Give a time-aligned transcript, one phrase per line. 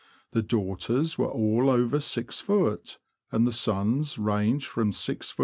[0.31, 2.97] The daughters were all over 6ft.,
[3.31, 5.35] and the sons ranged from 6ft.